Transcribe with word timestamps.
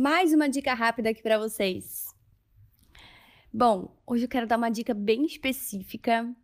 Mais 0.00 0.32
uma 0.32 0.48
dica 0.48 0.72
rápida 0.72 1.10
aqui 1.10 1.22
para 1.22 1.38
vocês. 1.38 2.16
Bom, 3.52 3.94
hoje 4.06 4.24
eu 4.24 4.28
quero 4.30 4.46
dar 4.46 4.56
uma 4.56 4.70
dica 4.70 4.94
bem 4.94 5.26
específica 5.26 6.34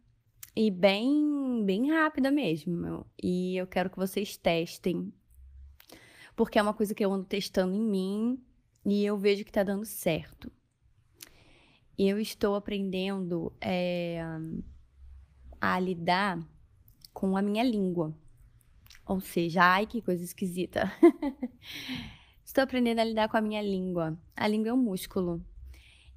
e 0.55 0.71
bem, 0.71 1.65
bem 1.65 1.91
rápida 1.91 2.31
mesmo. 2.31 3.07
E 3.19 3.57
eu 3.57 3.67
quero 3.67 3.89
que 3.89 3.97
vocês 3.97 4.37
testem. 4.37 5.11
Porque 6.37 6.59
é 6.59 6.63
uma 6.63 6.75
coisa 6.75 6.95
que 6.95 7.03
eu 7.03 7.11
ando 7.11 7.25
testando 7.25 7.75
em 7.75 7.81
mim 7.81 8.45
e 8.85 9.03
eu 9.07 9.17
vejo 9.17 9.43
que 9.43 9.51
tá 9.51 9.63
dando 9.63 9.87
certo. 9.87 10.53
Eu 11.99 12.21
estou 12.21 12.57
aprendendo 12.57 13.51
é, 13.59 14.21
a 15.59 15.81
lidar 15.81 16.47
com 17.11 17.39
a 17.39 17.41
minha 17.41 17.65
língua. 17.65 18.15
Ou 19.07 19.19
seja, 19.19 19.63
ai 19.65 19.87
que 19.87 20.03
coisa 20.03 20.23
esquisita. 20.23 20.93
Estou 22.57 22.65
aprendendo 22.65 23.01
a 23.01 23.05
lidar 23.05 23.29
com 23.29 23.37
a 23.37 23.41
minha 23.43 23.61
língua. 23.61 24.19
A 24.35 24.49
língua 24.49 24.71
é 24.71 24.73
um 24.73 24.79
músculo. 24.79 25.45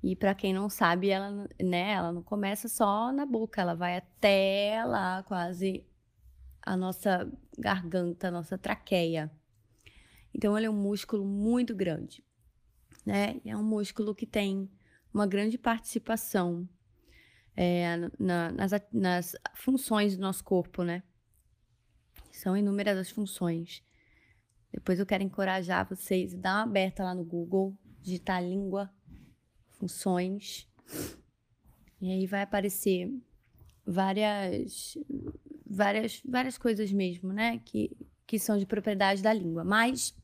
E 0.02 0.16
para 0.16 0.34
quem 0.34 0.53
não 0.53 0.70
sabe, 0.70 1.09
ela, 1.09 1.49
né, 1.62 1.91
ela 1.91 2.13
não 2.13 2.23
começa 2.23 2.70
só 2.70 3.12
na 3.12 3.25
boca, 3.25 3.59
ela 3.59 3.75
vai 3.75 3.98
até 3.98 4.81
lá, 4.85 5.21
quase 5.23 5.85
a 6.62 6.77
nossa 6.77 7.29
garganta, 7.57 8.29
a 8.29 8.31
nossa 8.31 8.57
traqueia. 8.57 9.29
Então, 10.34 10.57
ele 10.57 10.65
é 10.65 10.70
um 10.70 10.81
músculo 10.81 11.25
muito 11.25 11.75
grande, 11.75 12.23
né? 13.05 13.41
É 13.43 13.57
um 13.57 13.63
músculo 13.63 14.15
que 14.15 14.26
tem 14.26 14.71
uma 15.13 15.27
grande 15.27 15.57
participação 15.57 16.70
é, 17.53 17.98
na, 18.17 18.49
nas, 18.53 18.71
nas 18.93 19.35
funções 19.55 20.15
do 20.15 20.21
nosso 20.21 20.45
corpo, 20.45 20.84
né? 20.84 21.03
São 22.31 22.55
inúmeras 22.55 22.98
as 22.98 23.09
funções. 23.09 23.84
Depois 24.71 24.99
eu 24.99 25.05
quero 25.05 25.23
encorajar 25.23 25.87
vocês 25.87 26.33
dar 26.33 26.57
uma 26.57 26.63
aberta 26.63 27.03
lá 27.03 27.15
no 27.15 27.23
Google, 27.23 27.75
digitar 28.01 28.43
língua, 28.43 28.89
funções. 29.67 30.67
E 32.01 32.11
aí 32.11 32.26
vai 32.27 32.43
aparecer 32.43 33.11
várias 33.85 34.98
várias 35.65 36.21
várias 36.23 36.57
coisas 36.57 36.91
mesmo, 36.91 37.34
né, 37.34 37.59
que 37.65 37.95
que 38.26 38.37
são 38.37 38.59
de 38.59 38.65
propriedade 38.65 39.23
da 39.23 39.34
língua. 39.34 39.63
Mas 39.63 40.15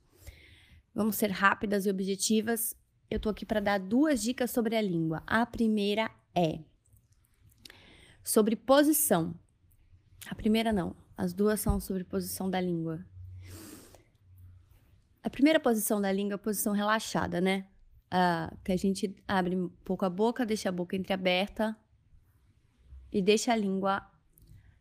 vamos 0.94 1.16
ser 1.16 1.32
rápidas 1.32 1.88
e 1.88 1.90
objetivas. 1.90 2.76
Eu 3.10 3.20
tô 3.20 3.30
aqui 3.30 3.46
para 3.46 3.60
dar 3.60 3.80
duas 3.80 4.22
dicas 4.22 4.52
sobre 4.52 4.76
a 4.76 4.82
língua. 4.82 5.24
A 5.26 5.44
primeira 5.44 6.12
é 6.36 6.60
sobre 8.24 8.56
posição. 8.56 9.34
A 10.28 10.36
primeira 10.36 10.72
não, 10.72 10.96
as 11.18 11.34
duas 11.34 11.60
são 11.60 11.80
sobre 11.80 12.04
posição 12.04 12.50
da 12.50 12.62
língua. 12.62 13.04
A 15.26 15.30
primeira 15.30 15.60
posição 15.60 16.00
da 16.00 16.12
língua 16.12 16.34
é 16.34 16.36
a 16.36 16.38
posição 16.38 16.72
relaxada, 16.72 17.42
né? 17.42 17.66
Ah, 18.12 18.56
que 18.64 18.72
a 18.72 18.78
gente 18.78 19.16
abre 19.28 19.56
um 19.56 19.70
pouco 19.84 20.06
a 20.06 20.10
boca, 20.10 20.46
deixa 20.46 20.70
a 20.70 20.72
boca 20.72 20.96
entreaberta 20.96 21.76
e 23.12 23.24
deixa 23.24 23.52
a 23.52 23.56
língua 23.56 24.08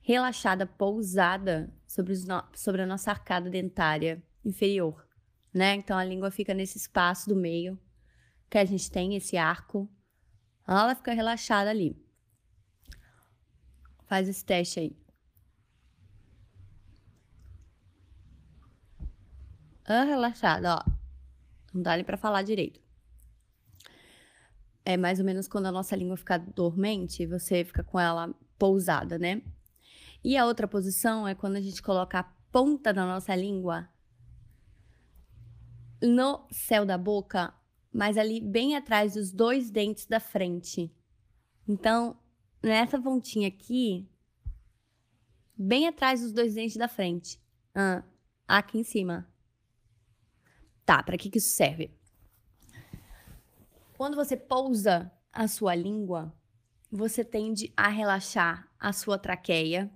relaxada, 0.02 0.66
pousada 0.66 1.72
sobre, 1.88 2.12
no... 2.26 2.44
sobre 2.52 2.82
a 2.82 2.86
nossa 2.86 3.10
arcada 3.10 3.48
dentária 3.48 4.22
inferior, 4.44 5.08
né? 5.50 5.76
Então 5.76 5.96
a 5.96 6.04
língua 6.04 6.30
fica 6.30 6.52
nesse 6.52 6.76
espaço 6.76 7.26
do 7.26 7.34
meio 7.34 7.80
que 8.50 8.58
a 8.58 8.66
gente 8.66 8.90
tem, 8.90 9.16
esse 9.16 9.38
arco. 9.38 9.90
Ela 10.68 10.94
fica 10.94 11.14
relaxada 11.14 11.70
ali. 11.70 11.96
Faz 14.04 14.28
esse 14.28 14.44
teste 14.44 14.78
aí. 14.78 15.03
Ah, 19.84 20.04
relaxada, 20.04 20.76
ó. 20.76 20.90
Não 21.72 21.82
dá 21.82 21.96
nem 21.96 22.04
pra 22.04 22.16
falar 22.16 22.42
direito. 22.42 22.80
É 24.84 24.96
mais 24.96 25.18
ou 25.18 25.24
menos 25.24 25.48
quando 25.48 25.66
a 25.66 25.72
nossa 25.72 25.96
língua 25.96 26.16
fica 26.16 26.38
dormente, 26.38 27.26
você 27.26 27.64
fica 27.64 27.82
com 27.82 27.98
ela 27.98 28.34
pousada, 28.58 29.18
né? 29.18 29.42
E 30.22 30.36
a 30.36 30.46
outra 30.46 30.68
posição 30.68 31.26
é 31.26 31.34
quando 31.34 31.56
a 31.56 31.60
gente 31.60 31.82
coloca 31.82 32.18
a 32.18 32.22
ponta 32.50 32.92
da 32.92 33.04
nossa 33.04 33.34
língua 33.34 33.88
no 36.02 36.46
céu 36.50 36.84
da 36.84 36.98
boca, 36.98 37.52
mas 37.92 38.16
ali 38.16 38.40
bem 38.40 38.76
atrás 38.76 39.14
dos 39.14 39.32
dois 39.32 39.70
dentes 39.70 40.06
da 40.06 40.20
frente. 40.20 40.94
Então, 41.66 42.16
nessa 42.62 43.00
pontinha 43.00 43.48
aqui, 43.48 44.06
bem 45.56 45.88
atrás 45.88 46.20
dos 46.20 46.32
dois 46.32 46.54
dentes 46.54 46.76
da 46.76 46.88
frente. 46.88 47.40
Ah, 47.74 48.02
aqui 48.46 48.78
em 48.78 48.84
cima. 48.84 49.26
Tá, 50.84 51.02
para 51.02 51.16
que, 51.16 51.30
que 51.30 51.38
isso 51.38 51.50
serve? 51.50 51.90
Quando 53.96 54.16
você 54.16 54.36
pousa 54.36 55.10
a 55.32 55.48
sua 55.48 55.74
língua, 55.74 56.34
você 56.90 57.24
tende 57.24 57.72
a 57.76 57.88
relaxar 57.88 58.68
a 58.78 58.92
sua 58.92 59.18
traqueia, 59.18 59.90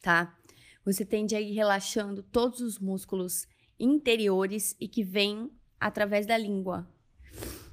tá? 0.00 0.36
Você 0.84 1.04
tende 1.04 1.36
a 1.36 1.40
ir 1.40 1.52
relaxando 1.52 2.22
todos 2.22 2.60
os 2.60 2.78
músculos 2.78 3.46
interiores 3.78 4.76
e 4.80 4.88
que 4.88 5.04
vêm 5.04 5.50
através 5.78 6.26
da 6.26 6.36
língua. 6.36 6.88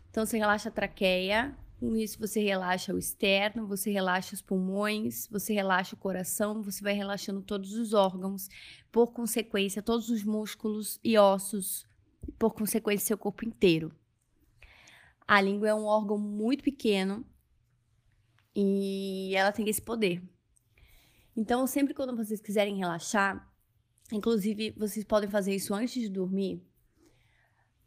Então, 0.10 0.26
você 0.26 0.38
relaxa 0.38 0.70
a 0.70 0.72
traqueia, 0.72 1.58
com 1.80 1.96
isso 1.96 2.20
você 2.20 2.42
relaxa 2.42 2.94
o 2.94 3.00
externo, 3.00 3.66
você 3.66 3.90
relaxa 3.92 4.36
os 4.36 4.42
pulmões, 4.42 5.28
você 5.28 5.54
relaxa 5.54 5.96
o 5.96 6.00
coração, 6.00 6.62
você 6.62 6.84
vai 6.84 6.94
relaxando 6.94 7.42
todos 7.42 7.74
os 7.74 7.94
órgãos, 7.94 8.50
por 8.92 9.14
consequência, 9.14 9.82
todos 9.82 10.10
os 10.10 10.24
músculos 10.24 11.00
e 11.04 11.18
ossos 11.18 11.89
por 12.32 12.54
consequência, 12.54 13.08
seu 13.08 13.18
corpo 13.18 13.46
inteiro. 13.46 13.94
A 15.28 15.40
língua 15.42 15.70
é 15.70 15.74
um 15.74 15.86
órgão 15.86 16.18
muito 16.18 16.64
pequeno 16.64 17.26
e 18.56 19.34
ela 19.36 19.52
tem 19.52 19.70
esse 19.70 19.82
poder. 19.82 20.22
Então, 21.36 21.66
sempre 21.68 21.94
quando 21.94 22.16
vocês 22.16 22.42
quiserem 22.42 22.78
relaxar, 22.78 23.48
inclusive 24.12 24.72
vocês 24.72 25.06
podem 25.06 25.30
fazer 25.30 25.54
isso 25.54 25.74
antes 25.74 26.02
de 26.02 26.10
dormir, 26.10 26.62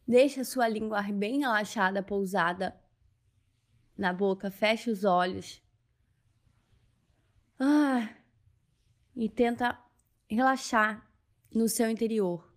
deixe 0.06 0.40
a 0.40 0.44
sua 0.44 0.68
língua 0.68 1.02
bem 1.02 1.40
relaxada, 1.40 2.02
pousada 2.02 2.80
na 3.96 4.12
boca, 4.12 4.50
feche 4.50 4.90
os 4.90 5.04
olhos. 5.04 5.62
Ah, 7.58 8.08
e 9.14 9.28
tenta 9.28 9.78
relaxar 10.28 11.10
no 11.54 11.68
seu 11.68 11.90
interior. 11.90 12.51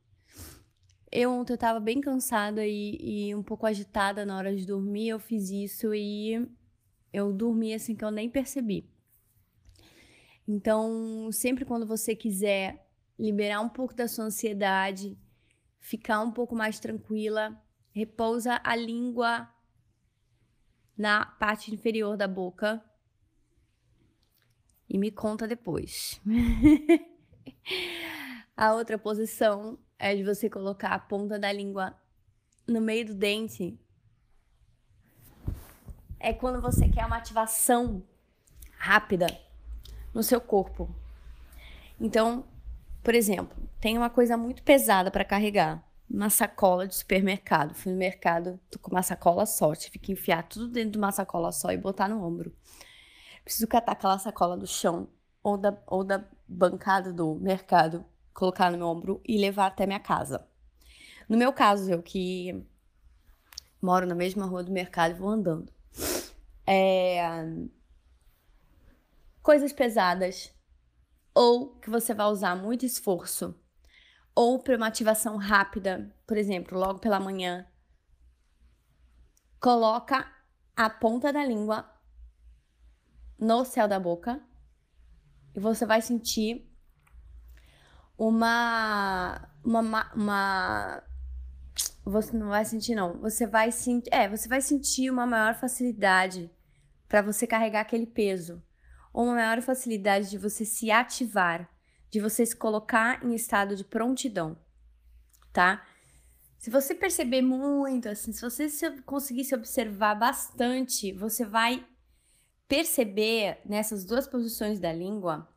Eu 1.18 1.32
ontem 1.32 1.54
eu 1.54 1.58
tava 1.58 1.80
bem 1.80 2.02
cansada 2.02 2.68
e, 2.68 3.30
e 3.30 3.34
um 3.34 3.42
pouco 3.42 3.66
agitada 3.66 4.26
na 4.26 4.38
hora 4.38 4.54
de 4.54 4.66
dormir. 4.66 5.08
Eu 5.08 5.18
fiz 5.18 5.50
isso 5.50 5.94
e 5.94 6.46
eu 7.14 7.32
dormi 7.32 7.74
assim 7.74 7.96
que 7.96 8.04
eu 8.04 8.12
nem 8.12 8.30
percebi. 8.30 8.86
Então, 10.46 11.32
sempre 11.32 11.64
quando 11.64 11.88
você 11.88 12.14
quiser 12.14 12.86
liberar 13.18 13.62
um 13.62 13.70
pouco 13.70 13.96
da 13.96 14.10
sua 14.10 14.26
ansiedade, 14.26 15.18
ficar 15.80 16.20
um 16.20 16.34
pouco 16.34 16.54
mais 16.54 16.82
tranquila, 16.82 17.58
repousa 17.94 18.60
a 18.62 18.76
língua 18.76 19.50
na 20.98 21.26
parte 21.26 21.74
inferior 21.74 22.18
da 22.18 22.28
boca 22.28 22.84
e 24.90 24.98
me 24.98 25.12
conta 25.12 25.48
depois. 25.48 26.22
a 28.58 28.74
outra 28.74 28.98
posição 28.98 29.80
é 29.98 30.16
de 30.16 30.24
você 30.24 30.50
colocar 30.50 30.90
a 30.90 31.00
ponta 31.00 31.40
da 31.40 31.52
língua 31.52 31.96
no 32.68 32.82
meio 32.82 33.06
do 33.06 33.14
dente. 33.14 33.80
É 36.20 36.34
quando 36.34 36.62
você 36.62 36.90
quer 36.90 37.06
uma 37.06 37.18
ativação 37.18 38.04
rápida 38.78 39.28
no 40.14 40.24
seu 40.24 40.42
corpo. 40.42 40.94
Então, 42.00 42.46
por 43.04 43.14
exemplo, 43.14 43.56
tem 43.80 43.98
uma 43.98 44.10
coisa 44.10 44.36
muito 44.36 44.64
pesada 44.64 45.12
para 45.12 45.26
carregar. 45.26 45.84
Uma 46.08 46.30
sacola 46.30 46.88
de 46.88 46.96
supermercado. 46.96 47.74
Fui 47.74 47.92
no 47.92 47.98
mercado, 47.98 48.60
tô 48.70 48.78
com 48.78 48.92
uma 48.92 49.02
sacola 49.02 49.46
só. 49.46 49.74
Tive 49.74 49.98
que 49.98 50.12
enfiar 50.12 50.44
tudo 50.44 50.68
dentro 50.68 50.92
de 50.92 50.98
uma 50.98 51.12
sacola 51.12 51.52
só 51.52 51.72
e 51.72 51.78
botar 51.78 52.08
no 52.08 52.24
ombro. 52.24 52.56
Preciso 53.44 53.68
catar 53.68 53.94
aquela 53.94 54.18
sacola 54.20 54.56
do 54.56 54.68
chão 54.68 55.08
ou 55.42 55.58
da, 55.58 55.78
ou 55.88 56.04
da 56.04 56.24
bancada 56.48 57.12
do 57.12 57.36
mercado 57.36 58.06
colocar 58.36 58.70
no 58.70 58.78
meu 58.78 58.88
ombro 58.88 59.22
e 59.26 59.38
levar 59.38 59.68
até 59.68 59.88
minha 59.88 60.00
casa. 60.00 60.48
No 61.28 61.38
meu 61.38 61.52
caso, 61.52 61.90
eu 61.90 62.04
que 62.04 62.64
moro 63.82 64.06
na 64.06 64.14
mesma 64.14 64.46
rua 64.46 64.62
do 64.62 64.72
mercado 64.72 65.16
e 65.16 65.18
vou 65.18 65.30
andando. 65.30 65.74
É... 66.68 67.24
Coisas 69.42 69.72
pesadas, 69.72 70.54
ou 71.34 71.76
que 71.80 71.90
você 71.90 72.14
vai 72.14 72.28
usar 72.28 72.56
muito 72.56 72.86
esforço, 72.86 73.56
ou 74.36 74.60
para 74.62 74.76
uma 74.76 74.88
ativação 74.88 75.38
rápida, 75.38 76.14
por 76.28 76.36
exemplo, 76.36 76.78
logo 76.78 77.00
pela 77.00 77.20
manhã. 77.20 77.66
Coloca 79.60 80.30
a 80.76 80.90
ponta 80.90 81.32
da 81.32 81.46
língua 81.46 81.90
no 83.40 83.64
céu 83.64 83.88
da 83.88 84.00
boca 84.00 84.44
e 85.56 85.60
você 85.60 85.86
vai 85.86 86.02
sentir 86.02 86.70
uma, 88.18 89.50
uma, 89.64 90.14
uma 90.14 91.04
Você 92.04 92.36
não 92.36 92.50
vai 92.50 92.66
sentir, 92.66 92.96
não. 92.96 93.20
Você 93.20 93.46
vai 93.46 93.72
sentir. 93.72 94.10
É, 94.14 94.28
você 94.30 94.48
vai 94.48 94.62
sentir 94.62 95.10
uma 95.10 95.26
maior 95.26 95.56
facilidade 95.56 96.50
para 97.08 97.22
você 97.22 97.46
carregar 97.46 97.82
aquele 97.82 98.06
peso. 98.06 98.62
Ou 99.14 99.26
uma 99.26 99.36
maior 99.36 99.62
facilidade 99.62 100.30
de 100.30 100.38
você 100.38 100.66
se 100.66 100.92
ativar, 100.92 101.70
de 102.10 102.20
você 102.20 102.46
se 102.46 102.56
colocar 102.56 103.24
em 103.24 103.34
estado 103.34 103.76
de 103.76 103.84
prontidão, 103.84 104.58
tá? 105.54 105.86
Se 106.58 106.70
você 106.70 106.96
perceber 106.96 107.42
muito, 107.42 108.10
assim, 108.10 108.34
se 108.34 108.42
você 108.42 108.68
conseguir 109.04 109.44
se 109.44 109.56
observar 109.56 110.16
bastante, 110.16 111.14
você 111.14 111.46
vai 111.46 111.86
perceber 112.68 113.60
nessas 113.64 114.04
duas 114.04 114.28
posições 114.28 114.80
da 114.80 114.92
língua 114.92 115.48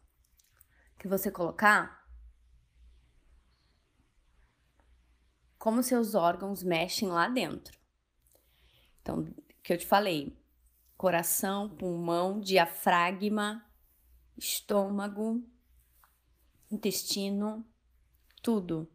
que 0.98 1.08
você 1.08 1.30
colocar 1.30 1.97
como 5.58 5.82
seus 5.82 6.14
órgãos 6.14 6.62
mexem 6.62 7.08
lá 7.08 7.28
dentro. 7.28 7.76
Então, 9.02 9.26
que 9.62 9.72
eu 9.72 9.78
te 9.78 9.86
falei: 9.86 10.36
coração, 10.96 11.68
pulmão, 11.68 12.40
diafragma, 12.40 13.64
estômago, 14.36 15.42
intestino, 16.70 17.66
tudo. 18.42 18.88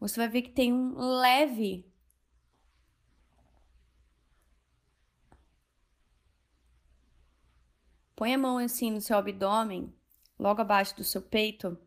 Você 0.00 0.18
vai 0.20 0.28
ver 0.28 0.42
que 0.42 0.50
tem 0.50 0.72
um 0.72 0.96
leve 1.20 1.88
Põe 8.18 8.34
a 8.34 8.38
mão 8.38 8.58
assim 8.58 8.90
no 8.90 9.00
seu 9.00 9.16
abdômen, 9.16 9.94
logo 10.36 10.60
abaixo 10.60 10.96
do 10.96 11.04
seu 11.04 11.22
peito, 11.22 11.78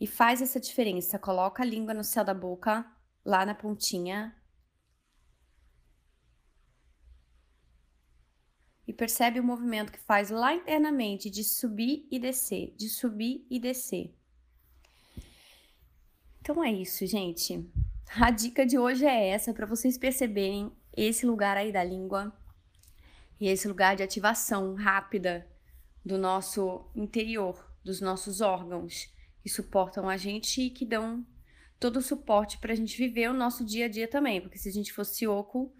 e 0.00 0.06
faz 0.06 0.40
essa 0.40 0.58
diferença. 0.58 1.18
Coloca 1.18 1.62
a 1.62 1.66
língua 1.66 1.92
no 1.92 2.02
céu 2.02 2.24
da 2.24 2.32
boca 2.32 2.90
lá 3.26 3.44
na 3.44 3.54
pontinha. 3.54 4.32
E 8.86 8.92
percebe 8.92 9.40
o 9.40 9.44
movimento 9.44 9.90
que 9.90 9.98
faz 9.98 10.30
lá 10.30 10.54
internamente 10.54 11.28
de 11.28 11.42
subir 11.42 12.06
e 12.08 12.20
descer, 12.20 12.72
de 12.76 12.88
subir 12.88 13.44
e 13.50 13.58
descer. 13.58 14.16
Então 16.40 16.62
é 16.62 16.72
isso, 16.72 17.04
gente. 17.04 17.68
A 18.14 18.30
dica 18.30 18.64
de 18.64 18.78
hoje 18.78 19.04
é 19.04 19.30
essa 19.30 19.52
para 19.52 19.66
vocês 19.66 19.98
perceberem 19.98 20.70
esse 20.96 21.26
lugar 21.26 21.56
aí 21.56 21.72
da 21.72 21.82
língua 21.82 22.32
e 23.40 23.48
esse 23.48 23.66
lugar 23.66 23.96
de 23.96 24.04
ativação 24.04 24.76
rápida 24.76 25.50
do 26.04 26.16
nosso 26.16 26.88
interior, 26.94 27.68
dos 27.82 28.00
nossos 28.00 28.40
órgãos 28.40 29.12
que 29.42 29.48
suportam 29.48 30.08
a 30.08 30.16
gente 30.16 30.62
e 30.62 30.70
que 30.70 30.86
dão 30.86 31.26
todo 31.78 31.96
o 31.98 32.02
suporte 32.02 32.58
para 32.58 32.72
a 32.72 32.76
gente 32.76 32.96
viver 32.96 33.28
o 33.30 33.34
nosso 33.34 33.64
dia 33.64 33.86
a 33.86 33.88
dia 33.88 34.08
também, 34.08 34.40
porque 34.40 34.58
se 34.58 34.68
a 34.68 34.72
gente 34.72 34.92
fosse 34.92 35.26
oco, 35.26 35.74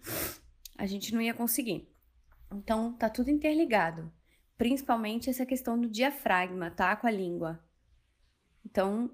a 0.77 0.85
gente 0.85 1.13
não 1.13 1.21
ia 1.21 1.33
conseguir. 1.33 1.89
Então, 2.51 2.93
tá 2.93 3.09
tudo 3.09 3.29
interligado, 3.29 4.11
principalmente 4.57 5.29
essa 5.29 5.45
questão 5.45 5.79
do 5.79 5.89
diafragma, 5.89 6.71
tá? 6.71 6.95
Com 6.95 7.07
a 7.07 7.11
língua. 7.11 7.63
Então, 8.65 9.11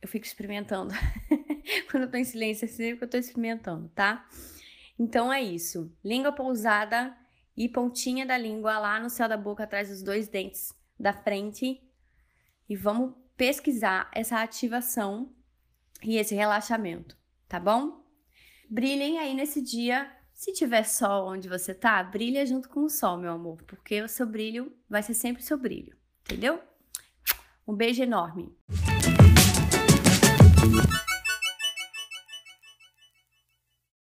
eu 0.00 0.08
fico 0.08 0.26
experimentando. 0.26 0.94
Quando 1.90 2.04
eu 2.04 2.10
tô 2.10 2.16
em 2.16 2.24
silêncio, 2.24 2.64
é 2.64 2.68
sempre 2.68 2.98
que 2.98 3.04
eu 3.04 3.10
tô 3.10 3.18
experimentando, 3.18 3.88
tá? 3.90 4.26
Então 4.98 5.32
é 5.32 5.40
isso. 5.40 5.92
Língua 6.04 6.32
pousada 6.32 7.16
e 7.56 7.68
pontinha 7.68 8.24
da 8.24 8.38
língua 8.38 8.78
lá 8.78 8.98
no 8.98 9.10
céu 9.10 9.28
da 9.28 9.36
boca, 9.36 9.64
atrás 9.64 9.88
dos 9.88 10.02
dois 10.02 10.28
dentes 10.28 10.72
da 10.98 11.12
frente 11.12 11.87
e 12.68 12.76
vamos 12.76 13.14
pesquisar 13.36 14.10
essa 14.12 14.42
ativação 14.42 15.32
e 16.02 16.16
esse 16.16 16.34
relaxamento, 16.34 17.16
tá 17.48 17.58
bom? 17.58 18.04
Brilhem 18.68 19.18
aí 19.18 19.34
nesse 19.34 19.62
dia. 19.62 20.10
Se 20.34 20.52
tiver 20.52 20.84
sol 20.84 21.32
onde 21.32 21.48
você 21.48 21.74
tá, 21.74 22.02
brilha 22.02 22.46
junto 22.46 22.68
com 22.68 22.84
o 22.84 22.90
sol, 22.90 23.16
meu 23.16 23.32
amor, 23.32 23.62
porque 23.64 24.00
o 24.02 24.08
seu 24.08 24.26
brilho 24.26 24.72
vai 24.88 25.02
ser 25.02 25.14
sempre 25.14 25.42
o 25.42 25.44
seu 25.44 25.58
brilho, 25.58 25.96
entendeu? 26.20 26.60
Um 27.66 27.74
beijo 27.74 28.02
enorme. 28.02 28.54